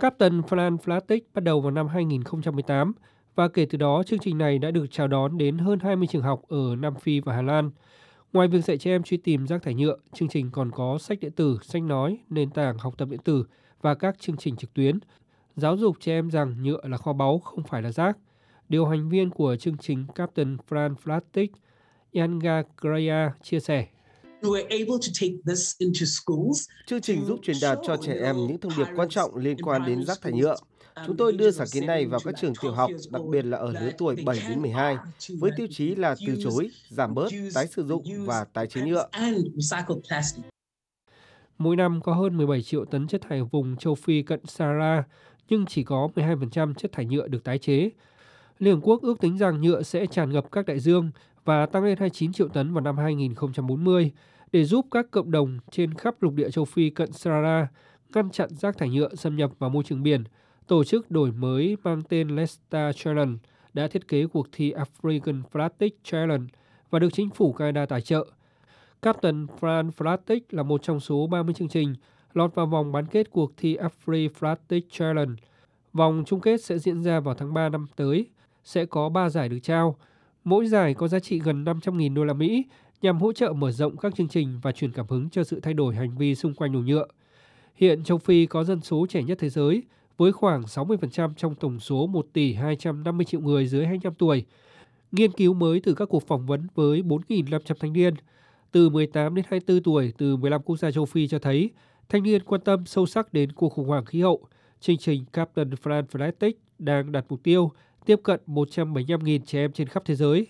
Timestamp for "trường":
6.10-6.22, 32.40-32.52, 59.84-60.02